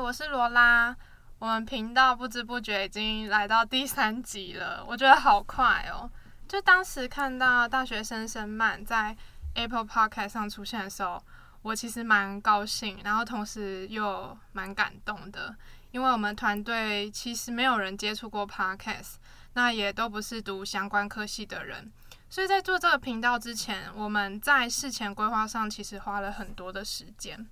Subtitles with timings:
[0.00, 0.96] 我是罗拉。
[1.40, 6.08] 我们频道不知不觉已经来到第三集了，我觉得好快哦。
[6.46, 9.16] 就当时看到大学生生漫在
[9.54, 11.20] Apple Podcast 上出现的时候，
[11.62, 15.54] 我其实蛮高兴，然后同时又蛮感动的，
[15.90, 19.14] 因为我们团队其实没有人接触过 Podcast，
[19.54, 21.90] 那也都不是读相关科系的人，
[22.30, 27.48] 所以在做这个频道之前，我们在事前规划上其实花了很多的时间。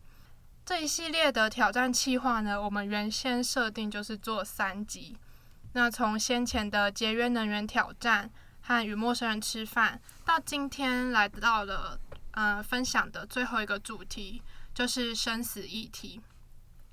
[0.67, 5.17] 这一系列的挑战计划呢，我们原先设定就是做三集，
[5.75, 8.29] 那从先前的节约能源挑战。
[8.69, 11.97] 和与陌生人吃饭，到今天来到了
[12.33, 14.43] 呃分享的最后一个主题，
[14.75, 16.21] 就是生死议题。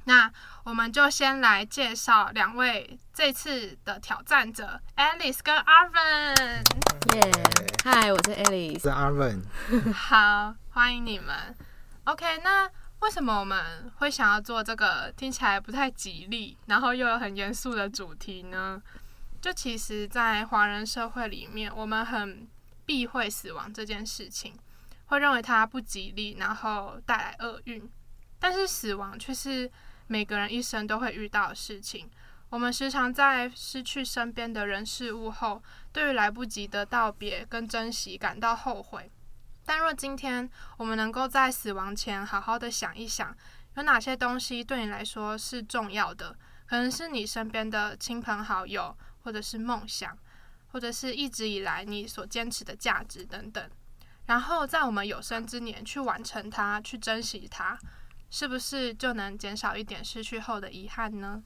[0.04, 0.32] 那
[0.66, 6.64] 我们就先来介绍两位这次的挑战者，Alice 跟 Arvin。
[7.16, 7.32] 耶，
[7.84, 9.42] 嗨，我是 Alice，是 Arvin。
[9.92, 11.56] 好，欢迎你们。
[12.04, 12.70] OK，那
[13.04, 18.82] 为什么我们会想要做这个听起来不太吉利，然后又有很严肃的主题呢？
[19.42, 22.48] 就其实，在华人社会里面，我们很
[22.86, 24.58] 避讳死亡这件事情，
[25.08, 27.92] 会认为它不吉利，然后带来厄运。
[28.40, 29.70] 但是死亡却是
[30.08, 32.10] 每个人一生都会遇到的事情。
[32.50, 39.12] 我们时常在失去身边的人事物后，对于来不及的道别跟珍惜感到后悔。
[39.66, 43.36] 但若今天我们能够在死亡前好好的想一想，
[43.76, 48.96] 有哪些东西对你来说是重要的，可能是你身边的亲朋好友。
[49.24, 50.18] 或者是梦想，
[50.74, 53.70] 或者是一直以来你所坚持的价值等等，
[54.26, 57.80] 然后在我们有生之年去完成它，去珍惜它，
[58.30, 61.42] 是不是就能减少一点失去后的遗憾呢？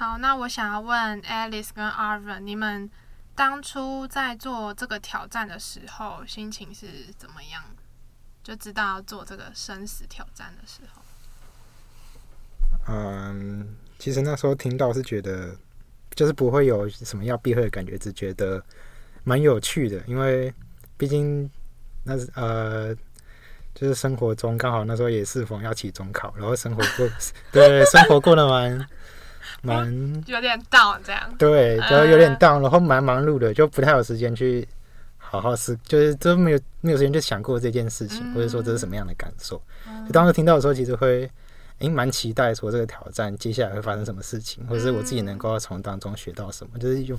[0.00, 2.90] 好，那我想要问 Alice 跟 Arvin，你们
[3.34, 6.86] 当初在做这个挑战的时候，心情是
[7.18, 7.62] 怎么样？
[8.42, 11.02] 就知道做这个生死挑战的时候。
[12.88, 15.54] 嗯，其实那时候听到是觉得，
[16.14, 18.64] 就是不会有什么要避讳的感觉，只觉得
[19.22, 20.50] 蛮有趣的，因为
[20.96, 21.48] 毕竟
[22.04, 22.94] 那是呃，
[23.74, 27.06] 就是生活中刚好那时候也适逢要期中考，然后生活过，
[27.52, 28.88] 对，生活过得蛮。
[29.62, 34.66] 蛮有点 down 这样，对，就有点 down，然后蛮忙碌的，就不太有时间去
[35.18, 39.60] 好好思，就是都没有没有时间去想过这件事情，或者说这是什么样的感受。
[40.06, 41.30] 就当时听到的时候，其实会
[41.78, 47.18] 诶蛮期待说这个挑战接下来会发生什么事情，或者是我自己能够从当中学到什么，就是有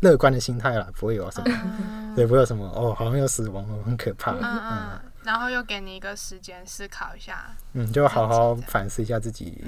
[0.00, 5.00] 乐观的心态啦，不会有什么，对，不会有什么哦，好像有死亡，很可怕，嗯。
[5.24, 9.58] 然后又给你一个时间思考一下，嗯，就好好反思一下自己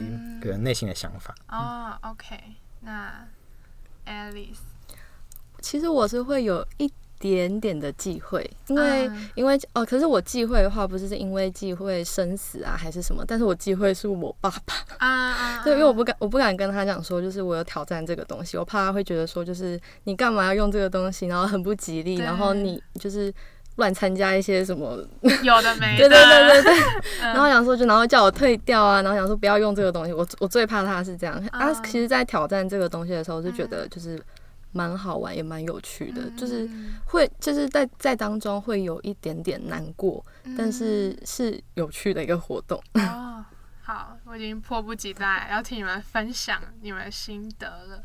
[0.40, 1.34] 个人内心的想法。
[1.46, 2.38] 嗯、哦，OK，
[2.80, 3.26] 那
[4.06, 4.58] Alice，
[5.60, 13.24] 其实我是会有一点点的忌讳，因为、嗯、因为哦，可是我忌讳的话，不是是因为忌讳生死啊，还是什么？
[13.26, 23.32] 但是我忌讳是我爸爸啊， 对，因为我不敢，我不敢跟他讲说，就是我有挑战这个东西，我怕他会觉得说，就是你干嘛要用这个东西，然后很不吉利，然后你就是。
[23.76, 24.98] 乱参加一些什么
[25.42, 31.38] 有的没 的，对对对对对，然后想说就然后叫我退掉啊，然后想说不要用这个东西，我我最怕他是这样。
[31.40, 34.20] 嗯、啊，其实，在挑战这个东西的时候，就觉得就是
[34.72, 36.68] 蛮好玩，也蛮有趣的，嗯、就是
[37.06, 42.82] 会就是在在当中会有一点点难过，嗯、但是是有趣的一个活动。
[42.94, 43.44] 哦，
[43.82, 48.02] 好，我已经迫不及待要听你们分享你们的心得了。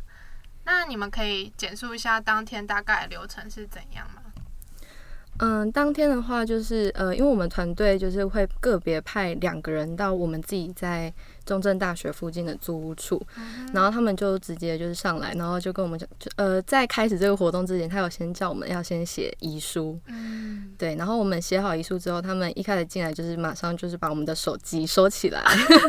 [0.64, 4.21] 那你们可以简述一下当天大概流程是怎样吗？
[5.44, 11.12] 嗯，当天的话就是呃，因为我们团队就是会个别派两个人到我们自己在
[11.46, 25.42] 中正大学附近的租屋处，嗯、然后他们就直接就是上来，然后就跟我们讲，就呃，在开始这个活动之前，他有先叫我们要先写遗书，嗯，对，然后我们写好遗书之后，他们一开始进来就是马上就是把我们的手机收起来，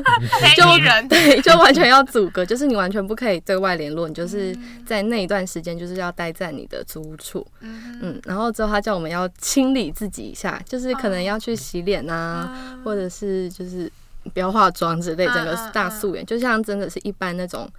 [0.57, 1.07] 就人。
[1.09, 4.57] 对，就完全要阻隔， 就是你完全不可以对外联络，你就是
[4.87, 13.91] 在那一段时间就是要待在你的租屋处，嗯，嗯，然后之后他叫我们要清理自己一下，就是可能要去洗脸啊，嗯、或者是就是。
[14.31, 17.71] 不要化妆之类，整个大素颜，就像真的是一般那种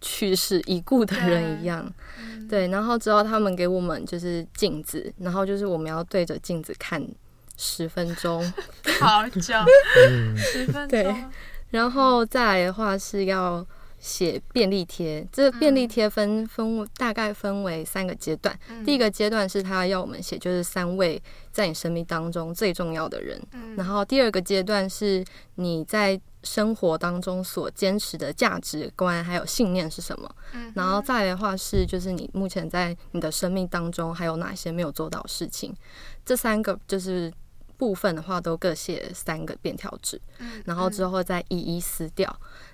[0.00, 1.90] 去世已故的人一样。
[2.48, 7.04] 对，然后之后他们给我们就是镜子，然后就是我们要对着镜子看
[7.56, 8.42] 十分钟，
[9.00, 9.54] 好久，
[10.36, 10.88] 十分钟。
[10.88, 11.14] 对，
[11.70, 13.66] 然后再来的话是要。
[14.00, 18.58] 写便利贴，这便利贴分分大概分为三个阶段。
[18.68, 23.40] 嗯、第一个阶段是他要我们写，就是三位在你生命当中最重要的人。
[23.52, 25.22] 嗯、然后第二个阶段是
[25.56, 30.34] 你在生活当中所坚持的价值观还有信念是什么？
[30.54, 35.74] 嗯，然后再来的话是，就是你目前在你的生命当中还有哪些没有做到事情？
[36.24, 37.30] 这三个就是
[37.80, 42.30] 部分的话，都各写三个便条纸，嗯，然后之后再一一撕掉，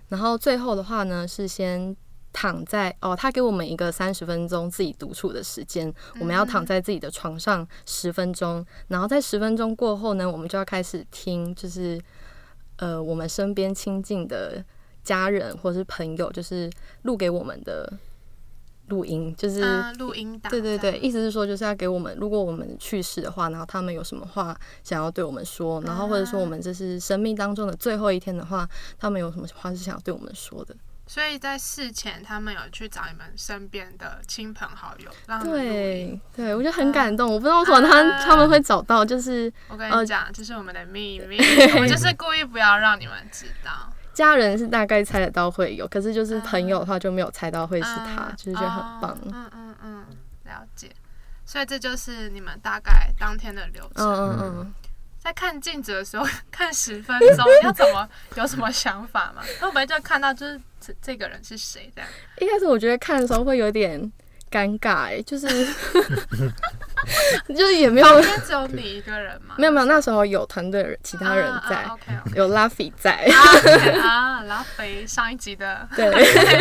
[0.08, 1.96] 然后最后的话呢是先
[2.32, 12.00] 躺在哦，他给我们一个三十分钟自己独处的时间，我们要躺在自己的床上十分钟，然后在十分钟过后呢，我们就要开始听，就是。
[12.78, 14.62] 呃，我们身边亲近的
[15.02, 16.70] 家人或是朋友，就是
[17.04, 17.90] 录给我们的
[18.88, 19.62] 录音，就是
[19.98, 20.50] 录音档。
[20.50, 28.68] 对对对，意思是说，就是要给我们，如果我们去世的话，然后他们有什么话想要对我们说，然后或者说我们这是生命当中的最后一天的话，
[28.98, 30.74] 他们有什么话是想要对我们说的。
[31.08, 37.30] 所以在事前，他们有去找你们身边的亲朋好友，让对对，我觉得很感动。
[37.30, 41.38] 嗯、我不知道为什么他、嗯、他们会找到，就是我跟你讲，这、呃就是我们的秘密，
[41.74, 43.92] 我们就是故意不要让你们知道。
[44.16, 49.14] 家人是大概猜得到会有，可是就是朋友的话就没有猜到会是他，嗯、就是觉得很棒。
[49.26, 50.06] 嗯嗯嗯，嗯，
[50.44, 50.90] 了解。
[51.44, 54.06] 所以这就是你们大概当天的流程。
[54.06, 54.74] 嗯嗯嗯。
[55.18, 59.42] 在看镜子的时候， 看十分钟，要怎么有什么想法吗？
[59.60, 62.08] 那我们就看到就是这这个人是谁这样。
[62.40, 64.00] 一开始我觉得看的时候会有点
[64.50, 65.46] 尴尬，哎，就是
[67.48, 69.54] 就是也没有，只有你一个人吗？
[69.58, 72.36] 没有没有，那时候有团队其他人在，啊啊、okay, okay.
[72.36, 73.12] 有拉菲在
[74.02, 76.10] 啊，拉菲上一集的，对，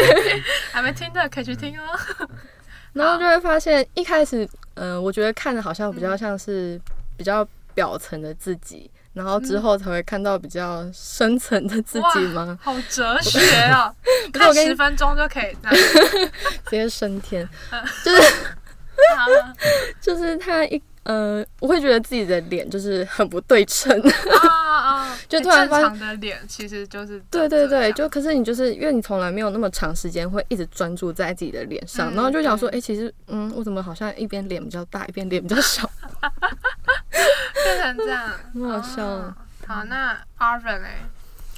[0.71, 1.83] 还没听的可以去听哦。
[2.94, 4.45] 然后就会发现一开始，
[4.75, 6.80] 嗯、呃，我觉得看的好像比较像是
[7.18, 7.48] 比较。
[7.75, 12.57] 表层的自己，然后之后才会看到比较深层的自己吗？
[12.63, 13.38] 好哲学
[13.69, 13.94] 哦！
[14.31, 15.75] 看十分钟就可以这样
[16.63, 17.45] 直接升天，
[18.01, 18.33] 就是
[20.01, 25.18] 就是他一呃，我会觉得自己的脸就是很不对称啊啊！
[25.30, 35.88] 就突然发现的脸其实就是对对对，就可是你就是因为你从来没有那么长时间会一直专注在自己的脸上，然后就想说，哎，其实嗯，我怎么好像一边脸比较大，一边脸比较小？
[37.63, 39.06] 变成这样，很好笑。
[39.06, 39.33] 哦、
[39.68, 40.89] 好，那 Arvin 嘞？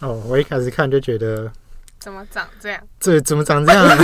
[0.01, 1.50] 哦，我一开始看就觉得，
[2.07, 2.81] 怎么长这样？
[3.01, 3.86] 这怎么长这样？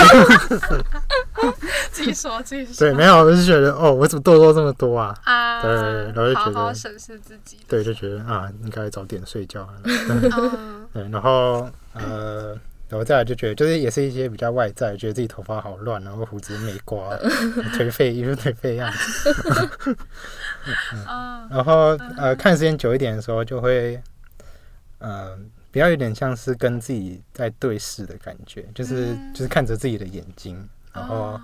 [1.90, 2.74] 自己说自己说。
[2.80, 5.18] 对，没有，我是觉得，哦，我怎么痘痘这么多啊？
[5.24, 7.60] 啊，对，然后就觉得好好审视自己。
[7.66, 9.66] 对，就觉得啊，应该早点睡觉。
[9.86, 12.60] 嗯 对，然后呃。
[12.90, 17.18] 然后再来就觉得，就是也是一些比较外在，觉得自己头发好乱，然后胡子没刮，
[17.76, 19.34] 颓废，一副颓废样子。
[21.08, 24.00] 嗯、然后呃，看时间久一点的时候，就会
[25.00, 25.36] 呃，
[25.74, 31.38] 比较有点像是跟自己在对视的感觉，就是、嗯、就是看着自己的眼睛，然后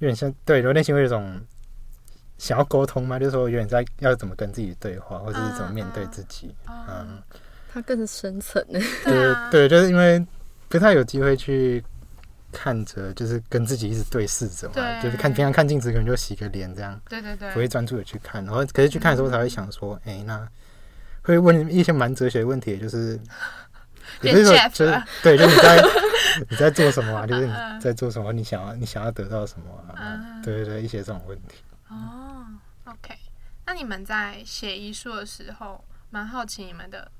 [0.00, 1.40] 有点像对，然后内心会有一种
[2.38, 6.52] 想要沟通嘛，就是说有点在要怎么跟自己对话，或者是怎么面对自己。
[6.66, 7.22] 嗯，
[7.70, 8.60] 它更深层。
[8.68, 8.80] 呢。
[9.04, 10.26] 对对，就是因为。
[10.66, 11.84] 不太有机会去
[12.50, 20.48] 看着，就是跟自己一直对视着嘛，就是看平常看镜子可能就洗个脸这样，对对对，不会专注的去看，然后可是去看的时候才会想说，哎、嗯欸，那
[21.24, 23.18] 会问一些蛮哲学的问题，就是，
[24.22, 25.82] 也不是说就是对，就是你在
[26.50, 27.26] 你在做什么啊？
[27.26, 28.32] 就是你在做什么？
[28.32, 30.40] 你想要你想要得到什么啊？
[30.44, 31.56] 对对对，一些这种问题。
[31.88, 32.46] 哦
[32.84, 33.16] ，OK，
[33.66, 37.10] 那你们在写遗书的时候，蛮好奇你们的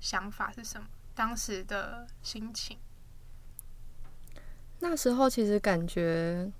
[0.00, 0.86] 想法是什么？
[1.14, 2.76] 当时的心情。
[4.80, 6.50] 那时候其实感觉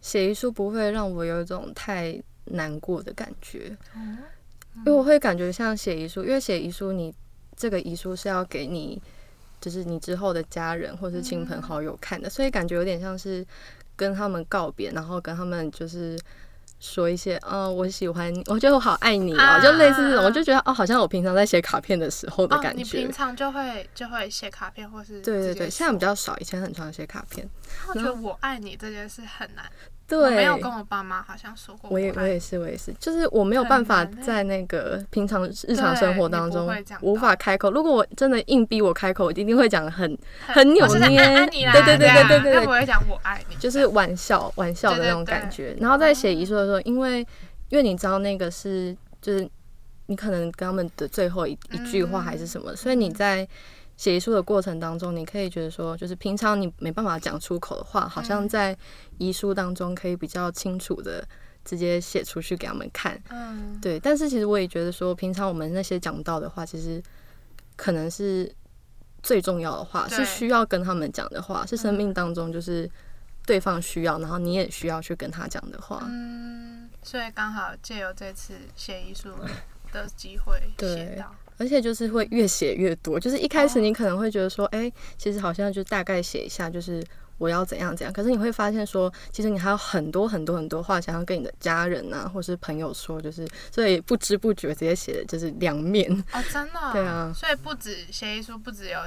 [0.00, 3.76] 写遗书不会让我有一种太难过的感觉，
[4.76, 7.14] 因为我会感觉像写遗书，因为写遗书你
[7.56, 9.00] 这个遗书是要给你，
[9.60, 13.46] 就是你之后的家人或是亲朋好友看的，所以感觉有点像是
[13.96, 16.18] 跟他们告别，然后跟他们就是。
[16.84, 22.82] 说一些，嗯、哦，我喜欢你，我觉得我好爱你哦，啊、就类似这种，我就觉得哦，好像我平常在写卡片的时候的感觉。
[22.82, 27.48] 哦、你平常就会就会写卡片，或是对对对，现在比较少，以前很常写卡片。
[27.86, 29.64] 我觉得我爱你这件事很难。
[30.12, 31.98] 对，我没有跟我爸妈好像说过我。
[31.98, 37.70] 也我也是我也是，就是我没有办法在那个平常日常生活当中无法开口。
[37.70, 41.18] 如果我真的硬逼我开口，我一定会讲很很扭捏。
[41.48, 45.74] 对对对对对对，我会讲我爱你，就是玩笑玩笑的那种感觉。
[45.80, 47.20] 然后在写遗书的时候，因为
[47.70, 49.48] 因为你知道那个是就是
[50.06, 53.48] 你可能跟他们的最后一一句话还是什么，所以你在。
[53.96, 58.76] 写遗书的过程当中，你可以觉得说，就是平常你没办法讲出口的话，好像在
[59.18, 61.24] 遗书当中可以比较清楚的
[61.64, 63.22] 直接写出去给他们看。
[63.28, 64.00] 嗯，对。
[64.00, 67.00] 但是其实我也觉得说，平常我们那些讲不到的话，其实
[67.76, 68.52] 可能是
[69.22, 72.90] 最重要的话，是需要跟他们讲的话，是生命当中就是
[73.46, 76.02] 对方需要，然后你也需要去跟他讲的话。
[76.08, 79.30] 嗯，所以刚好借由这次写遗书
[79.92, 81.32] 的机会写到。
[81.62, 83.20] 而且就是会越写越多。
[83.20, 87.00] 就是一开始你可能会觉得说，哎、欸，其实好像就大概写一下，就是
[87.38, 88.12] 我要怎样怎样。
[88.12, 96.10] 可是你会发现说，其实你还有很多很多很多话想要跟你的家人啊，或是朋友说，就是所以不知不觉直接写的就是两面。
[96.32, 96.92] 哦，真的？
[96.92, 97.32] 对啊。
[97.32, 98.98] 所以不止协议书，不只有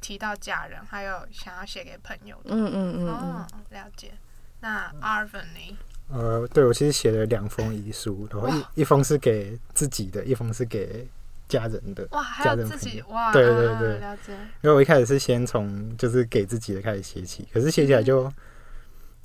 [0.00, 2.50] 提到家人，还有想要写给朋友的。
[2.50, 3.08] 嗯嗯嗯嗯。
[3.08, 4.10] 哦，了解。
[4.58, 5.78] 那 Arvin 呢？
[6.08, 11.06] 呃，对，我其实写了两封遗书，然后一一封是给自己的，一封是给
[11.48, 12.06] 家人的。
[12.10, 13.32] 哇，还有自己哇！
[13.32, 14.32] 对对对，了解。
[14.62, 18.32] 因为我一开始是先从就是给自己的开始写起，可是写起来就。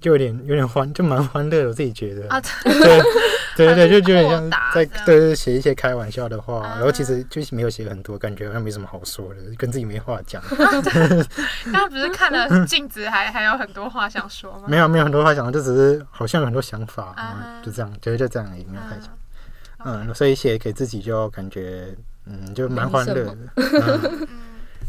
[0.02, 2.28] 就有点有点欢，就蛮欢乐的，我自己觉得。
[2.28, 2.42] 啊，
[3.56, 10.42] 对对对，就有点像在对对写一些开玩笑的话，然后其实就没有写很多，感觉好像没什么好说的，跟自己没话讲。
[10.58, 14.64] 刚刚不是看了镜子，还 还有很多话想说吗？
[14.68, 17.16] 没有没有很多话想说，就只是好像有很多想法，
[17.64, 19.16] 就这样，觉得就这样也没有太讲。
[19.86, 23.38] 嗯，所以写给自己就感觉嗯就蛮欢乐的。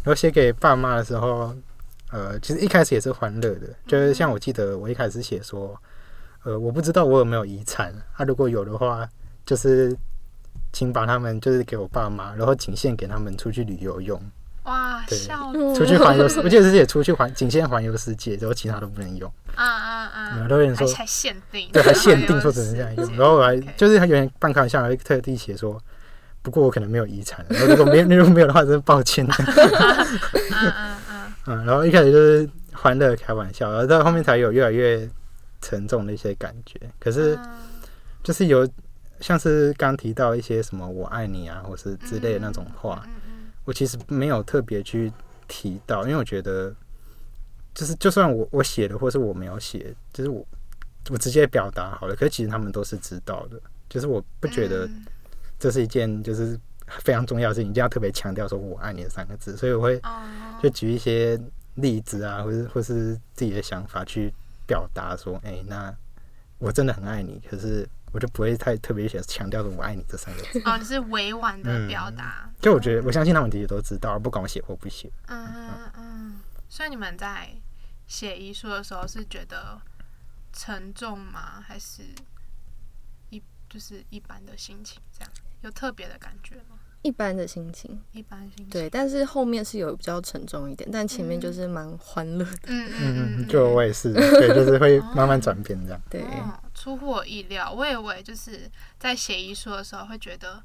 [0.02, 1.54] 然后写给爸妈的时候。
[2.14, 5.74] 呃，其实一开始也是欢乐的，就是像我记得我一开始写说，
[6.42, 9.08] 呃，我不知道我有没有遗产，啊，如果有的话，
[9.46, 9.96] 就是
[10.74, 14.20] 请把他们就是给我爸妈，然后仅限给他们出去旅游用。
[14.64, 15.18] 哇，对，
[15.74, 19.32] 出去环游， 我记得是也出去环，仅限环游世界，然后其他都不能用。
[19.54, 20.28] 啊啊啊！
[20.32, 25.80] 然后都有人说还限定，对，还限定说只能这样用，然后我还就是还有点半开玩笑，还特地写说，
[26.42, 29.26] 不过我可能没有遗产，然后如果没有如果没有的话，真是抱歉。
[31.46, 35.08] 嗯，然后一开始就是欢乐开玩笑，然后到后面才有越来越
[35.60, 36.78] 沉重的一些感觉。
[37.00, 37.38] 可是，
[38.22, 38.68] 就是有
[39.20, 43.04] 像是刚提到一些什么“我爱你”啊，或是之类的那种话，
[43.64, 45.12] 我其实没有特别去
[45.48, 46.72] 提到，因为我觉得，
[47.74, 50.46] 就是就算我我写的，或是我没有写，就是我
[51.10, 52.14] 我直接表达好了。
[52.14, 54.88] 可是其实他们都是知道的，就是我不觉得
[55.62, 56.58] 这是一件就是。
[57.00, 59.98] 非常重要的事情，一定要特别强调说“我爱你”的三个字，所以我会
[60.62, 61.40] 就举一些
[61.76, 64.30] 例子啊，或是或是自己的想法去
[64.66, 65.94] 表达说：“哎、欸，那
[66.58, 70.60] 我真的很爱你。”可是我就不会太特别想强调说“我爱你”这三个字。
[70.66, 72.54] 哦，你是委婉的表达、嗯。
[72.60, 75.10] 就我觉得，我相信他们其实都知道，不管我写或不写。
[75.28, 76.40] 嗯嗯嗯。
[76.68, 77.48] 所以你们在
[78.06, 79.80] 写遗书的时候是觉得
[80.52, 81.62] 沉重吗？
[81.66, 82.02] 还是
[83.30, 85.00] 一就是一般的心情？
[85.10, 86.78] 这样有特别的感觉吗？
[87.02, 92.58] 一般的心情，一般心情，对，但是后面是有比较沉重一点，但前面就是蛮欢乐的。
[92.70, 96.00] 嗯嗯嗯，就我也是，对，就是会慢慢转变这样。
[96.08, 96.24] 对，
[96.74, 100.62] 出乎我意料，我以为就是在写遗书的时候会觉得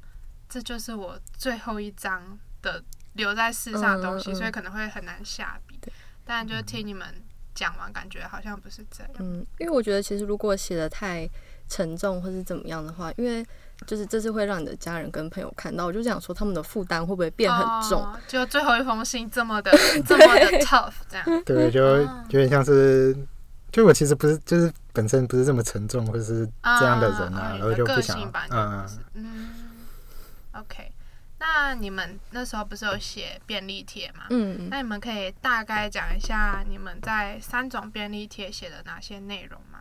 [0.48, 5.76] 这就是我最后一张的留在世上的东西，所以可能会很难下笔。
[6.24, 7.04] 但就听你们
[7.52, 9.12] 讲完，感觉好像不是这样。
[9.18, 11.28] 嗯，因为我觉得其实如果写的太
[11.68, 13.44] 沉重或是怎么样的话，因为。
[13.86, 18.02] 就是这是会让你的家人跟朋友看到，我就想说他们的负担会不会变很重？
[18.02, 19.70] 哦、就最后一封信这么的
[20.04, 23.16] 这么的 tough，这样对，就有点像是，
[23.70, 26.44] 就我其实不是，就是本身不是这么沉重或者是
[26.80, 28.20] 这样的人啊，然后就不想
[28.50, 29.50] 嗯嗯。
[30.52, 30.92] OK，
[31.38, 34.24] 那你们那时候不是有写便利贴吗？
[34.30, 39.78] 嗯，那你们可以大概讲一下你们在三种便利贴写的哪些内容吗？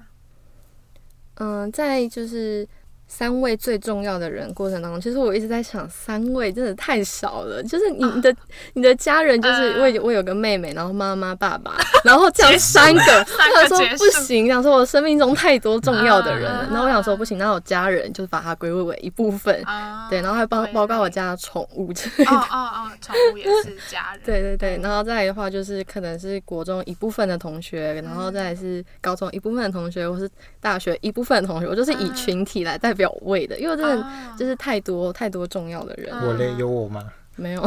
[1.35, 2.67] 嗯，在就是。
[3.07, 7.63] 三位最重要的人过程当中，其实我一直在想，三位真的太少了。
[7.63, 8.35] 就是你的、啊、
[8.73, 13.01] 你的家人，就是我有我有个妹妹，然后妈妈、爸爸，然后这样三个。
[13.55, 16.59] 他说不行，想说我生命中太多重要的人了。
[16.59, 19.63] 啊、然后我想说不行，那我家人就是把它归为为一部分。
[19.63, 22.31] 啊、对，然后还包包括我家的宠物之类的。
[22.31, 24.21] 哦哦哦，宠物也是家人。
[24.25, 31.67] 对对对，然后再来的话就是可能是国中一部分的同学，然后再来是高中一部分的同学，或是大学一部分的同学。
[31.67, 34.05] 我就是以群体来代表位的，因为真的
[34.37, 36.13] 就是太多、uh, 太多重要的人。
[36.13, 37.01] 我嘞，有我吗？
[37.35, 37.61] 没有，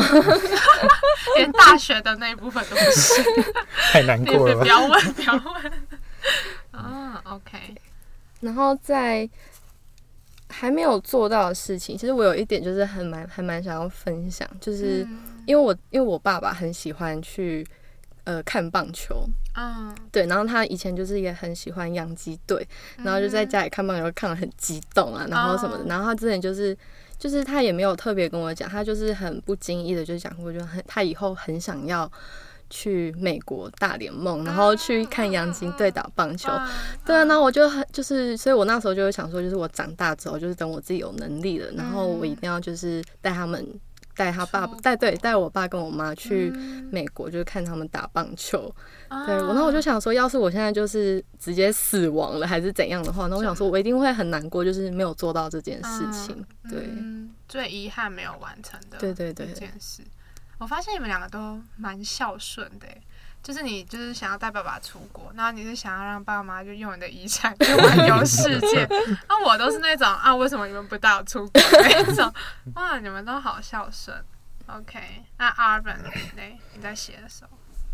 [1.39, 3.23] 连大学的那一部分都不是。
[3.93, 4.59] 太难过了。
[4.59, 5.73] 不要问，不要问。
[6.73, 7.75] 啊、uh,，OK。
[8.41, 9.29] 然后在
[10.49, 15.07] 还没有做到的事情，其实我有一点就是很蛮还蛮想要分享，就是
[15.47, 17.67] 因为我因为我爸爸很喜欢去。
[18.25, 22.67] 呃，看棒球，嗯，对，然后他以前就是也很喜欢洋基队，
[22.99, 26.77] 然后就在家里看棒球，看得很激动啊，然后什么的，然后他之前就是，
[27.19, 32.11] 就是他也没有特别跟我讲，他就是很不经意的就讲过，就很他以后很想要
[32.69, 36.50] 去美国大联盟，然后去看洋基队打棒球，
[37.07, 43.67] 对啊，那我就很就是，所以我那时候就会想说，就是我长大之后，就是等我自己有能力了，然后我一定要就是带他们。
[44.21, 46.50] 带他爸带对带我爸跟我妈去
[46.93, 48.71] 美国，就是看他们打棒球。
[49.09, 56.37] 嗯、对，然后我就想说，要是我现在就是直接死亡了还是怎样的话，那我想说我一定会很难过，就是没有做到这件事情。
[56.65, 60.03] 嗯、 对、嗯，最遗憾没有完成的，对对对，这件事。
[60.59, 62.87] 我发现你们两个都蛮孝顺的，
[63.43, 68.87] 就是你就是想要带爸爸出国，然后你是想要让爸妈就用你的遗产 去环游世界，
[69.29, 72.33] 那我都是那种啊，为什么你们不带我出国那种？
[72.75, 74.17] 哇，你们都好孝顺。
[74.67, 74.99] OK，
[75.39, 76.11] 那 Arvin 呢？
[76.75, 77.45] 你在写的时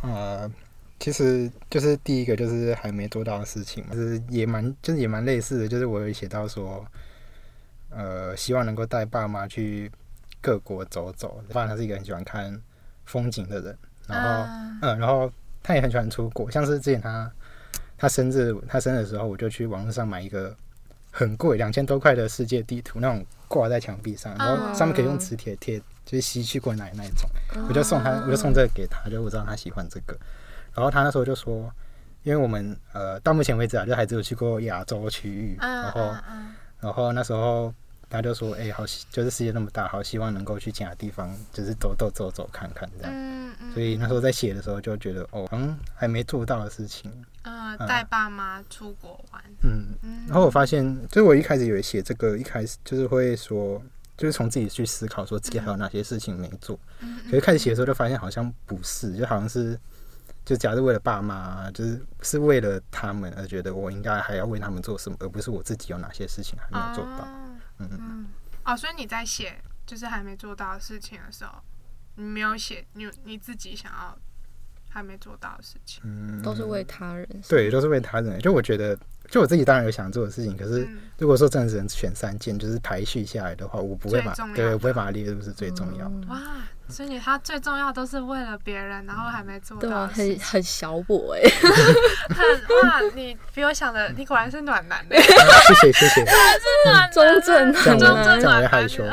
[0.03, 0.09] 候？
[0.09, 0.51] 呃，
[0.99, 6.85] 其实就是第一个就是还没做到的事情嘛，就是也蛮就是也蛮类似的，就是我有写到说，
[7.91, 9.91] 呃，希望能够带爸妈去。
[10.39, 12.63] 各国走走，发现他是一个很喜欢看
[13.05, 15.31] 风景的人，然后嗯，嗯，然后
[15.63, 17.31] 他也很喜欢出国，像是之前他
[17.99, 20.55] 他生日他生日的时候，我就去网络上买一个
[21.11, 27.29] 很贵两千多块的世界地图，那种挂在墙壁上，然后上面可以用磁铁贴，就是吸去过来那一种，
[27.69, 30.17] 我就送他，我就送这个给他，就我知道他喜欢这个，
[30.75, 31.73] 然后他那时候就说，
[32.23, 36.15] 因为我们呃到目前为止啊，就还只有去过亚洲区域，然后
[36.81, 37.73] 然后那时候。
[38.09, 43.13] 他就说：“哎、欸，好，就是世界那么大，好希望能够去其他地方，就是走走走走看看这样。
[43.13, 47.11] 嗯嗯、所以那时候在写的时候，就觉得哦，嗯，还没做到的事情。
[47.43, 49.43] 呃，带爸妈出国玩。
[49.63, 53.81] 嗯，嗯然后我发现，就是我一开始以为写这个，一开始就是会说，
[54.17, 56.79] 就是从自己去思考，说自己还有哪些事情没做。
[57.01, 59.79] 嗯、可是开始写的时候，就发现好像不是，就好像是，
[60.45, 67.25] 就假如为了爸妈，就是是为了他们而觉得我应该还要为他们做什么，而不是我自己有哪些事情还没有做到。
[67.25, 67.47] 啊”
[67.79, 68.27] 嗯嗯，
[68.65, 71.53] 哦，所以你在写就是还没做到的事情的时候，
[72.17, 74.17] 你没有写你你自己想要
[74.89, 78.39] 还没做到的事情，嗯，都是为他人，对，都是为他人。
[78.41, 78.99] 就我觉得，
[79.31, 86.27] 就我自己当然有想做的事情，可是如果说真的只能选三件，就是排序下来的话，我不会把，对，我不会把它列入是最重要的。
[86.29, 86.41] 哇，
[86.89, 91.43] 所以他最重要都是为了别人，然后还没做到，很很小我哎，
[92.35, 99.05] 很哇，你比我想的，你果然是暖男的， 谢谢谢谢，是暖中正 中正暖男害羞。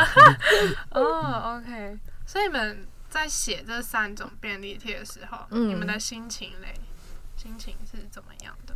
[0.92, 2.88] 哦，OK，所以你们。
[3.14, 6.74] 在写这三种便利贴的时候，嗯、你们的心情嘞？
[7.38, 8.74] 心情是怎么样的？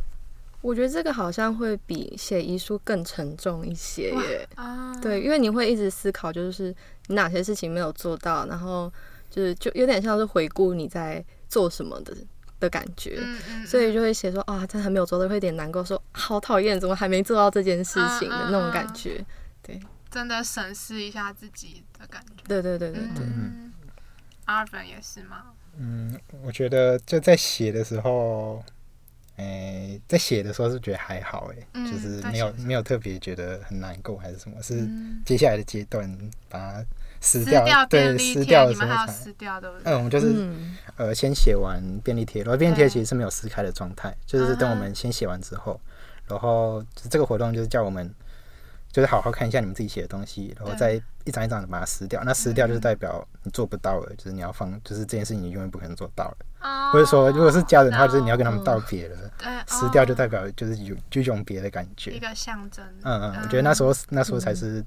[0.60, 4.48] 我觉得这个好像会比写遗书更沉重一些耶。
[4.54, 6.72] 啊，对，因为你会一直思考，就是
[7.08, 8.92] 你哪些事情没有做到，然后
[9.28, 12.16] 就是就有点像是回顾你在做什么的
[12.60, 13.18] 的感觉。
[13.20, 19.24] 嗯嗯、所以就会写说啊，真的还没有做到，会有点难过，说好讨厌，怎么还没做到这件事情的那种感觉。
[19.62, 22.44] 对，真的审视一下自己的感觉。
[22.46, 23.26] 对对对对对。
[24.48, 25.44] 嗯阿粉也是吗？
[25.76, 28.64] 嗯，我觉得就在写的时候，
[29.36, 34.88] 哎、欸，在写的时候是觉得还好、欸，哎、嗯，就是没有没有特别觉得很难过还是什么，是
[35.24, 36.10] 接下来的阶段
[36.48, 36.84] 把它
[37.20, 39.92] 撕掉，掉对，撕掉的时候才撕掉，对不对？
[39.92, 45.78] 嗯，我们就是、嗯、呃，先写完便利贴，然后便利贴其实是没有撕开的状态，就是等我们先写完之后，
[46.26, 48.12] 然后这个活动就是叫我们。
[48.90, 52.22] 就是好好看一下你们自己写的东西，然后再一张一张的把它撕掉。
[52.24, 56.36] 那撕掉就是代表你做不到了，就是你要放，就是这件事情你永远不可能做到了。
[56.92, 59.30] 或者说，如果是家人的话，就是你要跟他们道别了。
[59.66, 62.84] 撕掉就代表就是有就永别的感觉，一个象征。
[63.02, 64.82] 嗯嗯，我觉得那时候那时候才是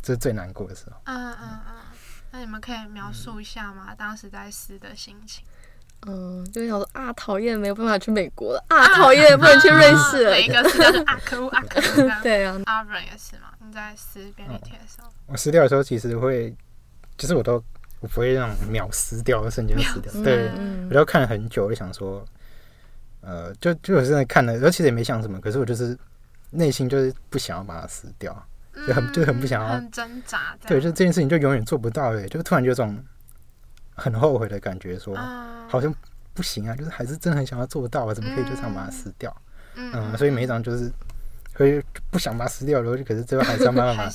[0.00, 0.96] 这最难过的时候。
[1.04, 1.60] 嗯嗯嗯，
[2.30, 3.94] 那你们可以描述一下吗？
[3.94, 5.44] 当时在撕的心情？
[6.06, 10.30] 嗯，就想说啊，讨厌，没有办法去美国了 啊，讨厌，不能去瑞士了。
[10.32, 12.10] 每一个撕掉就啊，可恶啊，可恶。
[12.22, 13.48] 对啊，阿文也是嘛。
[13.66, 16.54] 你在撕便利贴的时候，我撕掉的时候，其实会，
[17.16, 17.54] 其实我都
[18.00, 20.50] 我不会那种秒撕掉的瞬间撕掉，对，
[20.90, 22.22] 我都看了很久，就想说，
[23.22, 25.96] 呃，就就我现在看了，然后其实也没想什么，可是我就是
[26.50, 28.46] 内心就是不想要把它撕掉，
[28.86, 30.54] 就很就很不想要，很挣扎。
[30.66, 33.02] 对，就这件事情就永远做不到，哎，就突然就有种。
[33.94, 35.16] 很后悔的感觉，说
[35.68, 35.94] 好像
[36.32, 39.34] 不行啊，就是还是真的很想要做到啊，怎么可以就这样把它撕掉？
[39.76, 40.90] 嗯，所以每一张就是
[41.54, 44.12] 会不想把它撕掉，然后就可是最后还是要慢慢把 它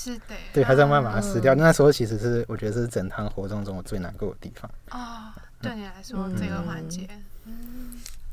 [0.54, 1.56] 对，还是要慢慢把它撕掉。
[1.56, 4.70] 那时候其实是我觉得是整趟活动中我最难过的地方。
[4.92, 7.08] 哦，对你来说这个环节。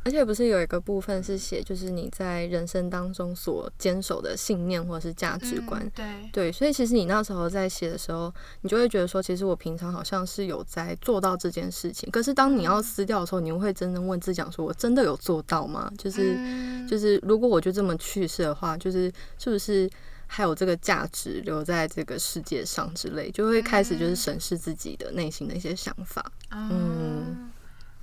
[0.07, 5.83] 而且不是有一个部分是写，就是你在人生当中所坚守的信念或者是价值观。
[5.83, 12.09] 嗯、对对，所以其实你那时候在写的时候，你就会觉得说，其实我平常好像是有在做到这件事情。
[12.13, 15.93] 可是当你要撕掉的时候，你会真正问自己讲说，我真的有做到吗？
[15.99, 19.91] 就是、嗯、就是，如果我就这么去世的话，就是是不是
[20.29, 26.25] 还有这个价值留在这个世界上之类，就会开始就是审视自己的内心的一些想法。
[26.53, 26.71] 嗯。
[26.71, 27.46] 嗯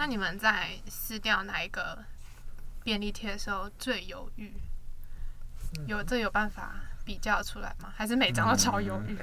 [0.04, 1.98] 那你们在撕掉哪一个
[2.84, 4.52] 便利贴的时候最犹豫？
[5.88, 7.88] 有这有办法比较出来吗？
[7.96, 9.18] 还是每张都超犹豫？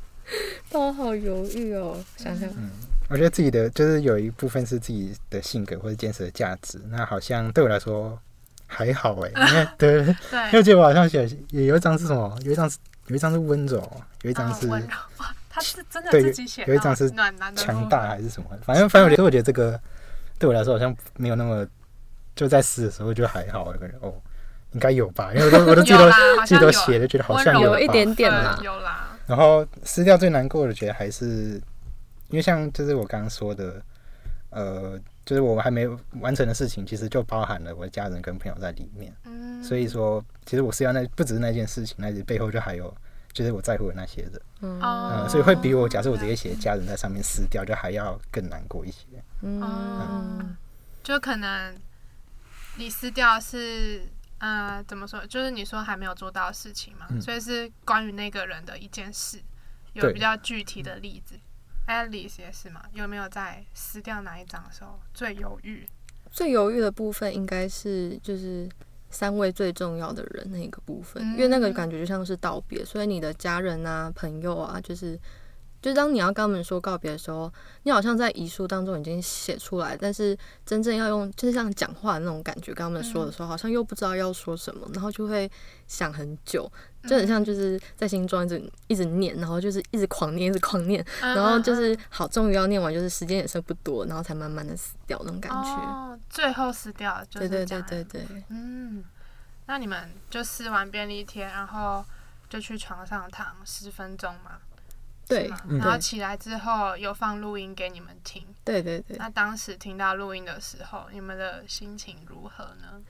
[0.72, 2.02] 都好犹豫哦。
[2.16, 2.70] 想想，嗯，
[3.10, 8.18] 我觉得自己的就是有一部分是自己的性格或者坚持的价值，那好像对我来说
[8.66, 17.10] 还好哎，因为 对，对， 因为记得我好像写也有一张是什么，有一张是有一张是温柔，有一张是温柔，哇，他是真的自己写，有一张是
[17.54, 19.78] 强大还是什么，反正反正我觉得我觉得这个
[20.44, 21.66] 对我来说好像没有那么
[22.36, 24.12] 就在撕的时候就还好，那个人哦。
[24.72, 26.12] 应该有吧，因为我都我都记得
[26.44, 28.58] 记得写的，觉得好像有一点点啦。
[28.60, 29.16] 有啦。
[29.24, 31.62] 然后撕掉最难过的，觉得还是
[32.28, 33.80] 因为像就是我刚刚说的，
[34.50, 39.14] 呃，就是我还没完成的事情，其实就包含了我的家人跟朋友在里面。
[39.26, 39.62] 嗯。
[39.62, 42.92] 所以说，其实我撕掉那不只是那件事情，那背后就还有
[43.32, 44.32] 就是我在乎的那些人。
[44.62, 44.80] 嗯。
[44.80, 49.06] 呃，所以会比我假设我直接写家人在上面撕掉，就还要更难过一些。
[49.42, 50.56] 嗯。
[51.02, 51.74] 就可能
[52.76, 54.02] 你撕掉是。
[54.38, 55.24] 呃，怎么说？
[55.26, 59.40] 就是你说还没有做到的事情嘛，嗯、所以是关于那个人的一件事，
[59.94, 61.36] 有比较具体的例子。
[61.86, 62.82] Alice 也是嘛？
[62.92, 65.88] 有没有在撕掉哪一张的时候最犹豫？
[66.30, 68.68] 最犹豫的部分应该是就是
[69.08, 75.18] 三位最重要的人那个部分，嗯、因为那个感觉就像是道别，所以你的家人啊、朋友啊，就是。
[75.84, 85.50] 就当你要跟他们说告别的时候，你好像在遗书当中已经写出来，但是真正要用就是像讲话的那种感觉跟他们说的时候，好像又不知道要说什么，然后就会
[85.86, 86.72] 想很久，
[87.06, 95.68] 就很像就是在心中一直一直念，然后就是一直狂念，一直狂念，然后就是好，终于要念完，就是时间也剩不多，然后才慢慢的死掉那种感觉。
[95.68, 97.48] 哦，最后死掉，就是。
[97.50, 98.44] 对对对对对。
[98.48, 99.04] 嗯，
[99.66, 102.02] 那你们就撕完便利贴，然后
[102.48, 104.52] 就去床上躺十分钟嘛？
[105.26, 108.42] 对，然后起来之后有放录音给你们听。
[108.64, 109.16] 对对对。
[109.18, 113.00] 那当时听到录音的时候，你们的心情如何呢？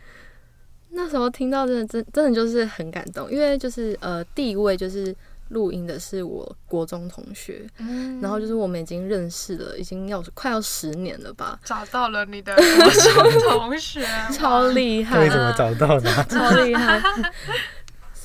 [0.91, 5.15] 那时候听到真的真真的就是很感动，因为就是呃第一位就是
[5.49, 11.59] 录音的是我国中同学，嗯，然后就是我们已经认识了，已经要快要十年了吧。
[11.65, 15.17] 找到了你的国中同学， 超厉害！
[15.19, 16.11] 对，怎么找到的？
[16.25, 17.03] 超厉害。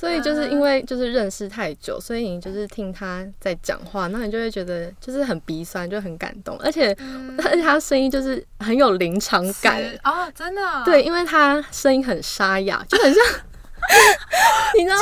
[0.00, 10.62] 所以就是因为就是认识太久，所以你就是听他在讲话，那你就会觉得就是很鼻酸，就很感动，而且、嗯、而且他声音就是很有临场感哦，真的。
[10.86, 13.22] 对，因为他声音很沙哑，就很像。
[14.78, 14.96] 你知道，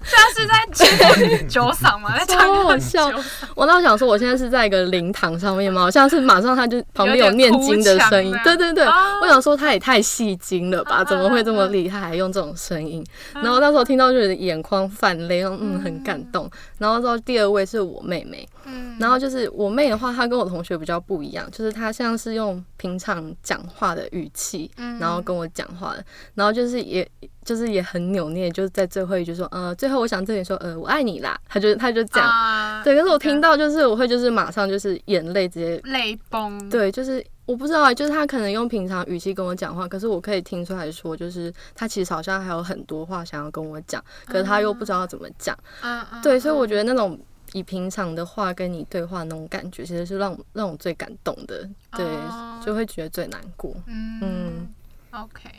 [0.00, 2.16] 他是在唱酒嗓吗？
[2.24, 3.10] 在唱好笑。
[3.54, 5.80] 我那想说，我现在是在一个灵堂上面吗？
[5.82, 8.34] 好像是马上他就旁边有念经的声音。
[8.44, 8.84] 对对对，
[9.22, 11.02] 我想说他也太戏精了吧？
[11.04, 13.04] 怎么会这么厉害，还用这种声音？
[13.34, 16.50] 然后那时候听到就是眼眶泛泪，嗯，很感动。
[16.78, 24.70] 然后到第二位是我妹妹，嗯然后就是我妹的话，她跟我同学比较不一样，就是她像是用平常讲话的语气，
[25.00, 27.08] 然后跟我讲话的，然后就是也。
[27.44, 31.38] 就是也很扭捏，就是在最后一句说，呃，最后我想对你说，呃，我爱你啦。
[31.48, 32.94] 他就他就这样，啊、对。
[32.96, 36.70] 可是我听到就是我会就是马上就是眼泪直接泪崩。
[36.70, 45.56] 对，就是我不知道，就是他可能用平常语气跟我讲话，可是我可以听出来说，就是他其实好像还有很多话想要跟我讲，可是他又不知道怎么讲。
[45.82, 47.18] 嗯、对，所以我觉得那种
[47.52, 51.68] 以平常的话跟你对话那种感觉，其实是让我让我最感动的。
[51.96, 53.74] 对，啊、就会觉得最难过。
[53.86, 54.68] 嗯，嗯
[55.10, 55.50] ，OK，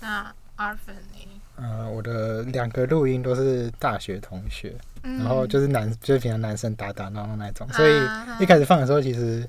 [0.00, 0.32] 那。
[1.56, 7.92] 呃，我的两个录音都是大学同学，嗯、然后就是男，就是平常男生打打闹闹那种，所以
[8.38, 9.44] 一开始放的时候，其实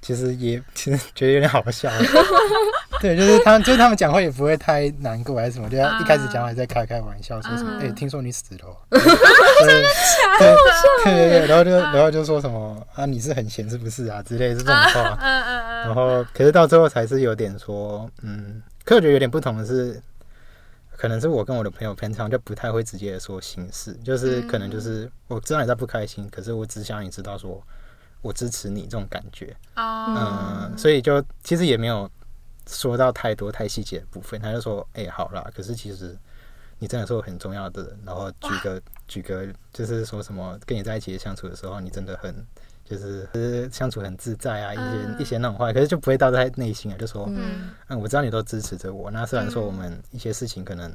[0.00, 1.88] 其实也其实觉得有点好笑。
[3.00, 9.00] 对，就是他们，就是他们讲话也不会太难过还是什么，就一开始讲话在开开玩笑，说什么“哎、听说你死了”，对
[11.04, 15.16] 对对，然后就然后就说什么啊，你是很闲是不是啊之类的这种话，
[15.84, 20.02] 然后可是到最后才是有点说，嗯，可我觉得有点不同的是。
[21.00, 27.58] 可能是我跟我的朋友平常就不太会直接的说心事，就是可能就是我知道你在不开心，可是我只想你知道说
[28.20, 32.10] 我支持你这种感觉，嗯，所以就其实也没有
[32.66, 36.14] 说到太多太细节的部分，他就说哎、欸、好啦，可是其实
[36.78, 42.46] 你真的是我很重要的人，然后举个举个就是说什么跟你在一起相处的时候，你真的很。
[42.90, 49.12] 就是就是相处很自在啊，一些、嗯、一些那种话，可是就不会到在内心啊，就说，嗯，嗯，我知道你都支持着我。
[49.12, 50.92] 那虽然说我们一些事情可能，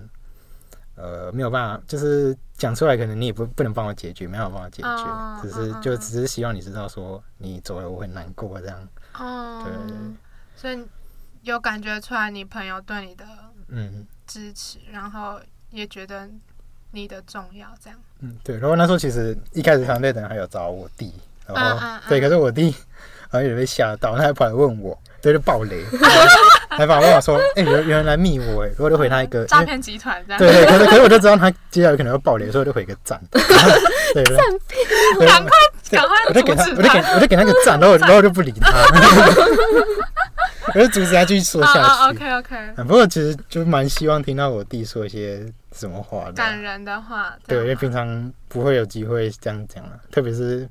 [0.96, 8.88] 呃，没有办法，就是讲出来，可能你也不不能帮我解决，没有办法解决，哦、只是就只是希望你知道，说你走了我很难过这样。
[9.18, 9.74] 哦，对。
[10.58, 10.86] 所以
[11.44, 13.26] 有感觉出来，你朋友对你的
[13.70, 15.40] 嗯支持，嗯、然后
[15.72, 16.30] 也觉得
[16.92, 17.98] 你的重要这样。
[18.20, 18.58] 嗯，对。
[18.58, 21.14] 然后那时候其实一开始团队的人还有找我弟。
[21.48, 22.74] 然后对，可是我弟
[23.30, 25.84] 好像有被吓到，他还跑来问我，对，就爆雷，
[26.70, 30.40] 还跑来问我说：“哎，原原来密我哎。”我就回他一个诈骗集团这样。
[30.40, 33.20] 对对，可是可是我就知道他接下来可能要爆雷，所以我就回个赞。
[33.32, 35.52] 对，赞片，赶快
[35.92, 38.72] 赶快我就给他，我就给我就给他个赞，然后然后我就不理他，
[40.74, 41.80] 我就阻止他继续说下去。
[41.80, 47.36] 啊 OK OK，啊不过其实就蛮希望听到我弟说一些什么话的，感人的话。
[47.48, 50.68] 对，因为平常不会有机会这样讲了，特别是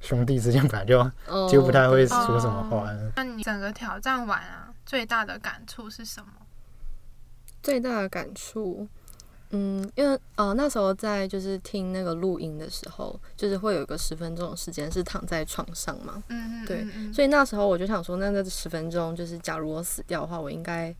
[0.00, 1.10] 兄弟之间本来就
[1.48, 2.90] 就不太会说什么话。
[2.90, 3.12] 哦。
[3.16, 6.32] 那你整个挑战完啊，最大的感触是什么？
[7.62, 8.88] 最大的感触。
[9.52, 20.94] 嗯，因为呃那时候在就是听那个录音的时候，就是会有一个十分钟的时间是躺在床上嘛，嗯嗯，对，所以那时候我就想说，那那十分钟就是假如我死掉的话，我应该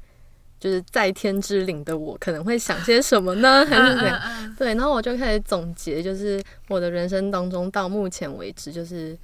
[0.61, 3.65] 就是在天之灵的我可能会想些什么呢？
[3.67, 4.55] 还是怎样？
[4.57, 9.19] 对，然后我就开始总结，就是我的人生当中到目前为止就是。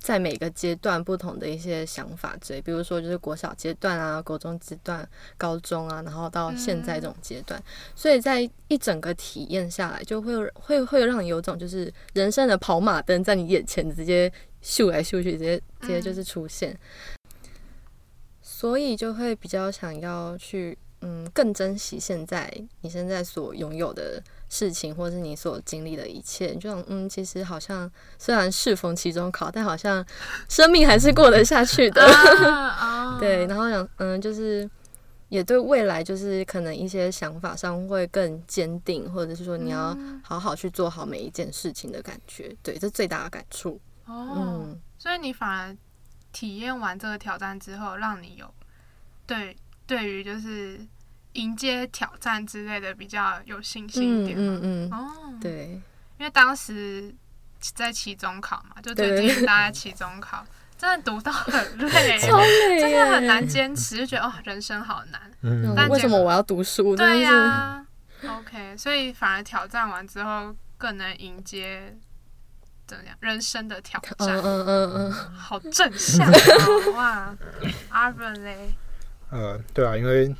[0.00, 7.60] 在每个阶段不同的一些想法之类，比如说就是国小阶段啊、国中阶段、高中啊，然后到现在这种阶段，
[7.96, 16.78] 所以在一整个体验下来，就会会会让你有种就是人生的跑马灯在你眼前直接秀来秀去，直接直接就是出现，
[18.58, 24.20] 所以就会比较想要去嗯更珍惜现在你现在所拥有的。
[24.50, 30.02] 事情，或是你所经历的一切，就像嗯，其实好像虽然适逢期中考，但好像
[30.48, 32.00] 生命还是过得下去的。
[33.20, 34.66] 对，然后想嗯，就是
[35.28, 42.56] 也对未来，就是可能一些想法上会更坚定，或者是说你要好好去做好每一件事情的感觉。
[42.62, 43.78] 对，这最大的感触。
[44.06, 45.76] 哦，嗯，所以你反而
[46.38, 48.54] 体验完这个挑战之后，让你有
[49.26, 50.78] 对对于就是。
[51.34, 55.80] 迎接挑战之类的比较有信心一点，嗯嗯，嗯哦，对，
[56.18, 57.14] 因为当时
[57.60, 60.44] 在期中考嘛，就最近大家期中考，
[60.76, 65.30] 真的读到很累， 超累，真的很难坚持，就觉得哦，人生好难。
[65.42, 66.96] 嗯，但为什么我要读书？
[66.96, 67.86] 对呀、啊、
[68.26, 71.94] ，OK，所以反而挑战完之后更能迎接
[72.88, 74.36] 怎样人生的挑战？
[74.38, 77.36] 嗯嗯嗯嗯，好正向、哦、 哇，
[77.90, 78.74] 阿文嘞？
[79.30, 80.34] 呃，对啊，因为。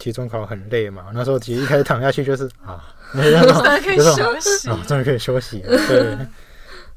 [0.00, 5.76] 期中考很累嘛，那时候其实一开始躺下去就是 啊，终于可以休息，哦，终于可以休息了。
[5.88, 6.16] 对，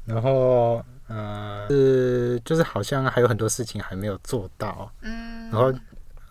[0.04, 5.72] 然后呃是就是好像还有很多事情还没有做到，嗯，然后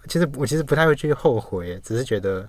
[0.08, 2.48] 其实我其实不太会去后悔，只是觉得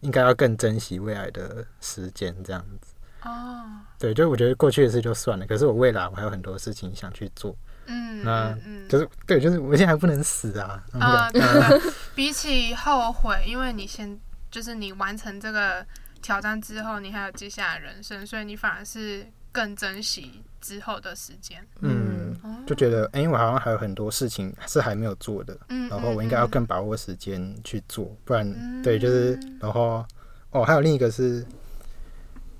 [0.00, 2.92] 应该要更珍惜未来的时间这样子。
[3.22, 3.64] 哦，
[3.98, 7.56] 对，就我觉得过去的事就算了，可是我未来我还有很多事情想去做。
[7.86, 8.56] 嗯，那
[8.88, 10.84] 就是对，就是我现在还不能死啊。
[10.92, 11.80] 啊，对对，
[12.14, 14.18] 比起后悔，因为你先
[14.50, 15.84] 就是你完成这个
[16.22, 21.66] 挑战之后，你还有接下来人生，所以你反而是更珍惜之后的时间。
[21.80, 28.46] 嗯，就觉得哎，我好像还有很多事情是还没有做的，嗯，然后我应该要更把握时间去做，不然
[28.82, 30.04] 对，就是然后
[30.50, 31.44] 哦，还有另一个是。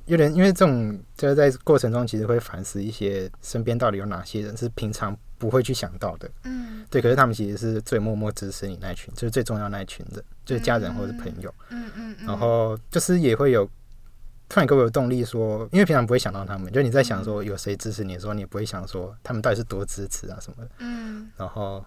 [0.09, 6.29] 有点，因为这种就是在过程中，其实会反思一些身边到底有哪些人是平常不会去想到的。
[6.45, 7.01] 嗯，对。
[7.03, 11.55] 可是他们其实是最默默支持你那群，就是最重要那一群人，就是家人或者是朋友。
[11.69, 12.17] 嗯嗯。
[12.27, 13.67] 然后就是也会有
[14.49, 20.71] 突然给我有动力说，因为平常不会想到他们，就你在想说有谁支持你的时候，你也不会想说他们到底是多支持啊什么的。
[20.79, 21.31] 嗯。
[21.37, 21.85] 然后，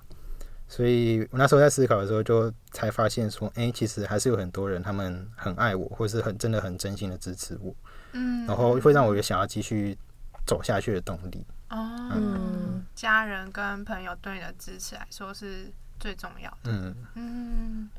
[0.68, 7.76] 所以我那时候在思考的时候，就才发现说，哎，其实还是有很多人，他们很爱我，或是很真的很真心的支持我。
[8.14, 9.98] 嗯，然后会让我有想要继续
[10.46, 11.46] 走下去的动力。
[11.70, 16.72] 哦，嗯，家人跟朋友对你的支持来说是最重要的。
[16.72, 17.90] 嗯嗯，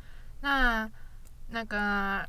[0.43, 0.91] 那
[1.49, 2.23] 那个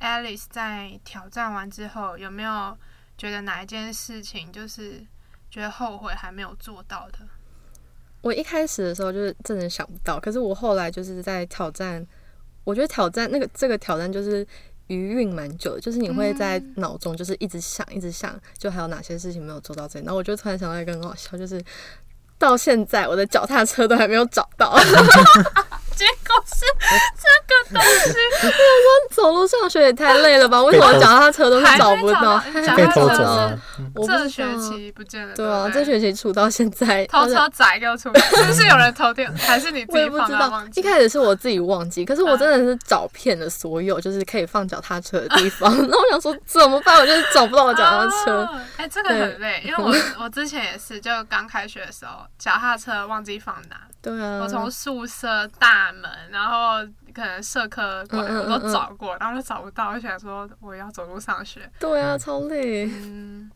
[0.00, 2.76] Alice 在挑战完之后，有没有
[3.16, 5.02] 觉得哪一件事情就是
[5.50, 7.20] 觉得后悔还没有做到的？
[8.20, 12.06] 我一开始的时候就是真的想不到，可是我后来就是在挑战，
[12.64, 14.46] 我觉得挑战那个这个挑战就是。
[14.88, 20.04] 余韵蛮久的，就是你会在脑中就是一直想，一直想，就还有哪些事情没有做到这里。
[20.04, 21.62] 然后我就突然想到一个很好笑，就是
[22.38, 24.76] 到现在我的脚踏车都还没有找到。
[26.46, 26.64] 是
[27.16, 30.62] 这个东西，我说走路上学也太累了吧？
[30.62, 32.38] 为什么脚踏车都是找不到？
[32.76, 33.52] 被偷走啊！
[34.06, 35.34] 这学期不见了。
[35.34, 39.30] 对啊，这学期出到现在，偷车仔给我出， 是不是有人偷掉？
[39.38, 40.80] 还是你自己放到忘记？
[40.80, 45.70] 一开始是我自己忘记，可是我真的是找遍了所有就是可以放脚踏车的地方。
[45.88, 46.98] 那我想说怎么办？
[47.00, 48.48] 我就是找不到我脚踏车。
[48.76, 49.94] 哎，这个很累，因为我
[50.24, 53.76] 我之前也是，就刚开学的时候，脚踏车忘记放哪。
[54.02, 56.84] 对啊，我从宿舍大门，然后
[57.14, 59.90] 可能社科馆我都找过，然后都找不到。
[59.90, 61.70] 我想说我要走路上学。
[61.78, 62.86] 对啊，超累。
[62.86, 63.50] 嗯，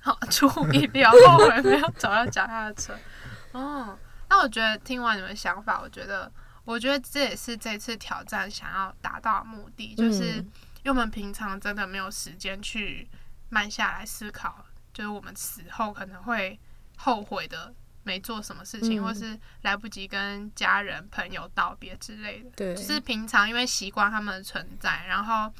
[0.00, 2.94] 好， 出乎意料，后悔没有找到脚踏车。
[3.52, 6.30] 哦，那我觉得听完你们想法，我觉得，
[6.64, 10.34] 我觉得这也是这次挑战想要达到的目的，就是
[10.82, 13.08] 因为我们平常真的没有时间去
[13.48, 14.64] 慢下来思考。
[14.92, 16.58] 就是我们死后可能会
[16.96, 17.70] 后悔的，
[18.06, 22.50] 没做什么事情，嗯、或是来不及跟家人朋友道别之类的。
[22.54, 25.52] 对，就是平常因为习惯他们的存在，然后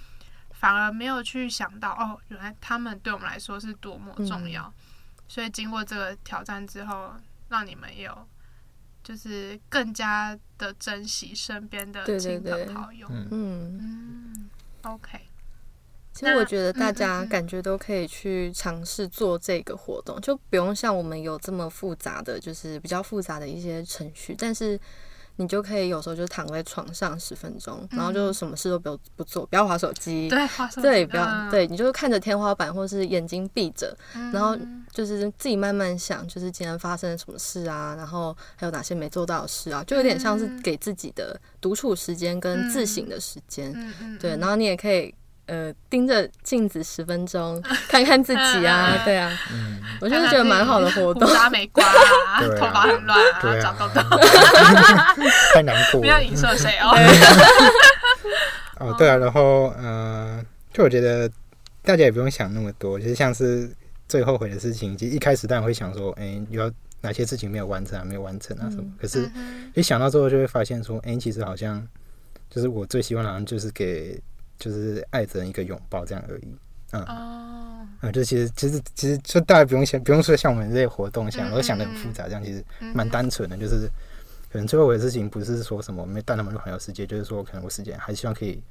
[0.53, 4.63] 反而没有去想到哦，原来他们对我们来说是多么重要。
[4.63, 4.73] 嗯、
[5.27, 7.15] 所以经过这个挑战之后，
[7.49, 8.27] 让你们有
[9.03, 13.09] 就是更加的珍惜身边的亲朋好友。
[13.11, 13.29] 嗯
[13.81, 14.51] 嗯
[14.83, 15.26] ，OK。
[16.17, 24.35] 其实我觉得大家感觉都可以去尝试做这个活动，就不用像我们有这么复杂的，就是比较复杂的一些程序。
[24.39, 24.81] 但是
[25.37, 33.95] 你就可以有时候就躺在床上十分钟，然后就什么事都不不做，不要划手机，对，滑手机，对，不要，对，你就看着天花板，或是眼睛闭着，
[34.33, 34.57] 然后
[34.91, 43.71] 就是自己慢慢想，就是今天发生了什么事啊，然后还有哪些没做到的事啊，就有点像是给自己的独处时间跟自省的时间，
[44.19, 45.15] 对，然后你也可以。
[45.47, 51.29] 呃，盯着镜子十分钟， 看看自己啊， 对啊，嗯、我就是觉得蛮好的活动。
[51.29, 54.03] 胡没刮啊，头发很乱啊，长痘痘，
[55.55, 56.01] 太难过了。
[56.01, 56.91] 不要影射谁哦。
[58.81, 61.31] 哦，对啊，然后呃，就我觉得
[61.83, 63.71] 大家也不用想那么多，就是像是
[64.09, 66.69] 最后悔的事情，其实一开始当然会想说，哎、欸，有
[67.03, 68.83] 哪些事情没有完成啊，没有完成啊什么。
[68.83, 69.31] 嗯、可是
[69.75, 71.87] 一想到之后，就会发现说，哎、欸，其实好像
[72.51, 74.21] 就是我最希望好像就是给。
[74.59, 76.49] 就是爱着人一个拥抱这样而已，
[76.93, 82.65] 嗯，哦，嗯，就其实其实其实就大家不用想，不用说像我们这些活动想，我想的很复杂，这样其实
[82.95, 83.87] 蛮单纯的，就是
[84.51, 88.63] 可能最后悔的事情不是说什么没带他们去环游世界，就是说可能我时间还希望可以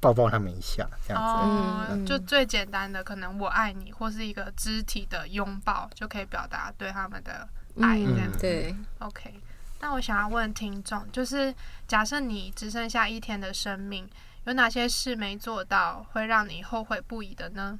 [0.00, 7.48] 抱抱他们一下这样子，哦，嗯、就最简单的可能我爱你或是一个肢体的拥抱就可以表达对他们的
[7.80, 9.34] 爱这样，嗯、对，OK。
[9.80, 11.54] 那我想要问听众，就是
[11.86, 14.08] 假设你只剩下一天的生命。
[14.48, 17.78] 有哪些事没做到，会让你后悔不已的呢？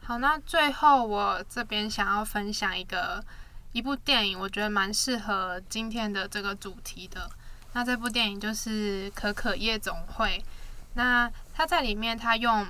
[0.00, 3.20] 好，那最后我这边想要分享一个
[3.72, 7.28] 一部电影，我觉得蛮适合今天的这个主题的。
[7.74, 10.38] 那这部电影就是《可可夜总会》。
[10.94, 12.66] 那他在里面，他用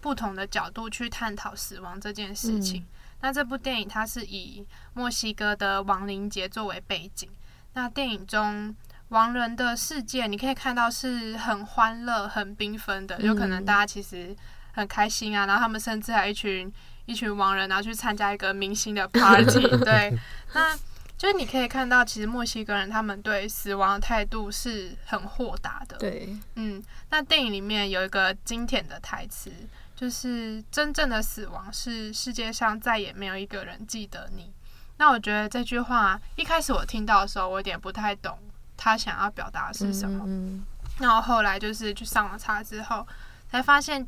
[0.00, 2.82] 不同的角度去探讨死亡这件事情。
[2.82, 2.86] 嗯、
[3.22, 7.28] 那这部电影它是以墨西哥的亡灵节作为背景。
[7.72, 8.76] 那电影中
[9.08, 13.20] 亡人的世界，你可以看到是很欢乐、很缤纷的。
[13.22, 14.36] 有可能大家其实
[14.74, 16.72] 很开心啊，然后他们甚至还一群
[17.06, 19.66] 一群亡人，然后去参加一个明星的 party。
[19.78, 20.16] 对，
[20.54, 20.78] 那。
[21.24, 25.96] 就是你可以看到，其实墨西哥人他们对死亡的态度是很豁达的。
[25.96, 29.50] 对，嗯，那电影里面有一个经典的台词，
[29.96, 34.52] 就是真正的死亡是世界上再也没有一个人记得你。
[34.98, 38.38] 那我觉得这句话一开始我听到的时候，我有点不太懂
[38.76, 40.24] 他想要表达的是什么。
[40.26, 40.62] 嗯，
[40.98, 43.06] 那我后来就是去上网查之后，
[43.50, 44.06] 才发现。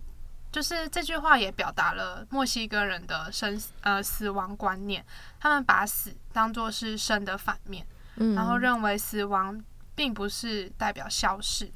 [0.57, 5.05] 就是这句话也表达了墨西哥人的生呃死亡观念，
[5.38, 9.62] 他们把死当作是生的反面，嗯，然后认为死亡
[9.95, 11.71] 并不是代表消逝，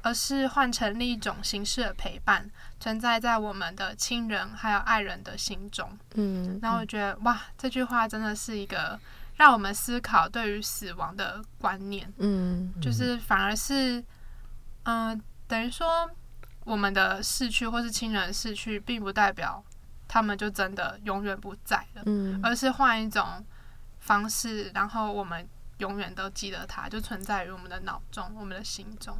[0.00, 8.98] 而是换成另一种形式的陪伴，存在在我们的亲人还有爱人的心中，嗯，然后我觉得哇，这句话真的是一个
[9.36, 14.00] 让我们思考对于死亡的观念，嗯，就是反而是
[14.84, 16.10] 嗯、呃，等于说。
[16.64, 19.62] 我们的逝去或是亲人逝去，并不代表
[20.06, 23.44] 他们就真的永远不在了，嗯，而是换一种
[24.00, 25.48] 方式，然后我们
[25.78, 29.16] 永远都记得他，就存在于我们的脑中、我们的心中。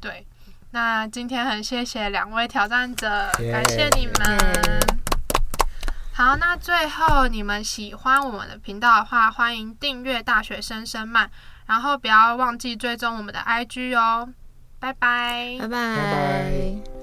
[0.00, 0.26] 对，
[0.72, 4.38] 那今天很谢谢两位挑战者.感谢你们。
[6.12, 11.30] 好，那最后你们喜欢我们的频道的话，欢迎订阅大学生声漫，
[11.66, 14.28] 然后不要忘记追踪我们的 IG 哦。
[14.80, 16.97] 拜拜，拜拜。